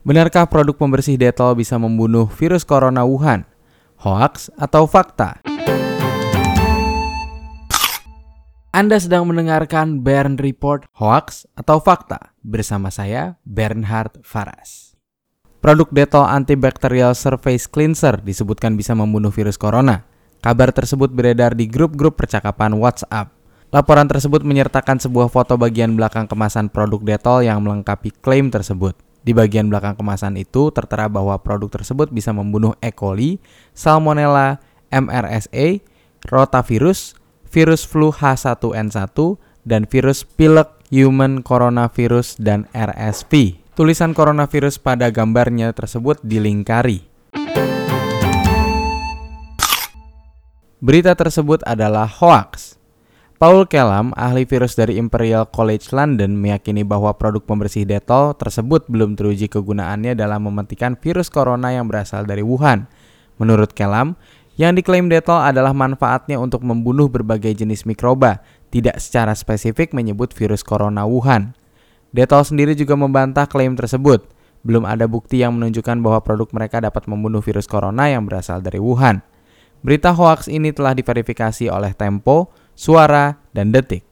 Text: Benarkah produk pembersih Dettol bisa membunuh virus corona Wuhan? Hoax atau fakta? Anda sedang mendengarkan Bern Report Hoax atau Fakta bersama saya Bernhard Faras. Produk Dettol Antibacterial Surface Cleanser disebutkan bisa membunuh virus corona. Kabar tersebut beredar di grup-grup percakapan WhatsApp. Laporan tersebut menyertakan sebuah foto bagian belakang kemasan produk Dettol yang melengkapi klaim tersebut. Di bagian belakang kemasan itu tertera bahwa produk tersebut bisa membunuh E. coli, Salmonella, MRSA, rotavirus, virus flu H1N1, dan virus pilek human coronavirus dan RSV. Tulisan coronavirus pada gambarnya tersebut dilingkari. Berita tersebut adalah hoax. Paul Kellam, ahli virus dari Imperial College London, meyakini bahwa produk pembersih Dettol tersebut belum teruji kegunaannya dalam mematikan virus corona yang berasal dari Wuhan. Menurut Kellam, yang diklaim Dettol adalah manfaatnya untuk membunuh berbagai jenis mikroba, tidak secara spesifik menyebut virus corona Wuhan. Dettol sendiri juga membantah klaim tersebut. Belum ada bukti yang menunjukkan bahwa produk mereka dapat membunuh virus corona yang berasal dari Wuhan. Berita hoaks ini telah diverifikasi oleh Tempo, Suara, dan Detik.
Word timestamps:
Benarkah 0.00 0.48
produk 0.48 0.80
pembersih 0.80 1.20
Dettol 1.20 1.60
bisa 1.60 1.76
membunuh 1.76 2.24
virus 2.24 2.64
corona 2.64 3.04
Wuhan? 3.04 3.44
Hoax 4.00 4.48
atau 4.56 4.88
fakta? 4.88 5.44
Anda 8.72 8.96
sedang 8.96 9.28
mendengarkan 9.28 10.00
Bern 10.00 10.40
Report 10.40 10.88
Hoax 10.96 11.44
atau 11.52 11.84
Fakta 11.84 12.32
bersama 12.40 12.88
saya 12.88 13.36
Bernhard 13.44 14.24
Faras. 14.24 14.96
Produk 15.60 15.92
Dettol 15.92 16.24
Antibacterial 16.24 17.12
Surface 17.12 17.68
Cleanser 17.68 18.24
disebutkan 18.24 18.80
bisa 18.80 18.96
membunuh 18.96 19.28
virus 19.28 19.60
corona. 19.60 20.08
Kabar 20.40 20.72
tersebut 20.72 21.12
beredar 21.12 21.52
di 21.52 21.68
grup-grup 21.68 22.16
percakapan 22.16 22.72
WhatsApp. 22.72 23.36
Laporan 23.68 24.08
tersebut 24.08 24.48
menyertakan 24.48 24.96
sebuah 24.96 25.28
foto 25.28 25.60
bagian 25.60 25.92
belakang 25.92 26.24
kemasan 26.24 26.72
produk 26.72 27.04
Dettol 27.04 27.44
yang 27.44 27.60
melengkapi 27.60 28.16
klaim 28.24 28.48
tersebut. 28.48 29.09
Di 29.20 29.36
bagian 29.36 29.68
belakang 29.68 30.00
kemasan 30.00 30.40
itu 30.40 30.72
tertera 30.72 31.04
bahwa 31.12 31.36
produk 31.36 31.68
tersebut 31.68 32.08
bisa 32.08 32.32
membunuh 32.32 32.72
E. 32.80 32.88
coli, 32.88 33.36
Salmonella, 33.76 34.64
MRSA, 34.88 35.84
rotavirus, 36.24 37.12
virus 37.52 37.84
flu 37.84 38.08
H1N1, 38.08 39.12
dan 39.68 39.84
virus 39.84 40.24
pilek 40.24 40.72
human 40.88 41.44
coronavirus 41.44 42.40
dan 42.40 42.64
RSV. 42.72 43.60
Tulisan 43.76 44.16
coronavirus 44.16 44.80
pada 44.80 45.12
gambarnya 45.12 45.72
tersebut 45.76 46.20
dilingkari. 46.24 47.04
Berita 50.80 51.12
tersebut 51.12 51.60
adalah 51.68 52.08
hoax. 52.08 52.79
Paul 53.40 53.64
Kellam, 53.72 54.12
ahli 54.20 54.44
virus 54.44 54.76
dari 54.76 55.00
Imperial 55.00 55.48
College 55.48 55.96
London, 55.96 56.36
meyakini 56.36 56.84
bahwa 56.84 57.16
produk 57.16 57.40
pembersih 57.40 57.88
Dettol 57.88 58.36
tersebut 58.36 58.84
belum 58.84 59.16
teruji 59.16 59.48
kegunaannya 59.48 60.12
dalam 60.12 60.44
mematikan 60.44 60.92
virus 61.00 61.32
corona 61.32 61.72
yang 61.72 61.88
berasal 61.88 62.28
dari 62.28 62.44
Wuhan. 62.44 62.84
Menurut 63.40 63.72
Kellam, 63.72 64.20
yang 64.60 64.76
diklaim 64.76 65.08
Dettol 65.08 65.40
adalah 65.40 65.72
manfaatnya 65.72 66.36
untuk 66.36 66.60
membunuh 66.68 67.08
berbagai 67.08 67.56
jenis 67.56 67.88
mikroba, 67.88 68.44
tidak 68.68 69.00
secara 69.00 69.32
spesifik 69.32 69.96
menyebut 69.96 70.36
virus 70.36 70.60
corona 70.60 71.08
Wuhan. 71.08 71.56
Dettol 72.12 72.44
sendiri 72.44 72.76
juga 72.76 72.92
membantah 72.92 73.48
klaim 73.48 73.72
tersebut. 73.72 74.20
Belum 74.68 74.84
ada 74.84 75.08
bukti 75.08 75.40
yang 75.40 75.56
menunjukkan 75.56 75.96
bahwa 76.04 76.20
produk 76.20 76.52
mereka 76.52 76.84
dapat 76.84 77.08
membunuh 77.08 77.40
virus 77.40 77.64
corona 77.64 78.04
yang 78.04 78.28
berasal 78.28 78.60
dari 78.60 78.76
Wuhan. 78.76 79.24
Berita 79.80 80.12
hoaks 80.12 80.44
ini 80.52 80.76
telah 80.76 80.92
diverifikasi 80.92 81.72
oleh 81.72 81.96
Tempo, 81.96 82.52
Suara, 82.74 83.38
dan 83.54 83.70
Detik. 83.70 84.09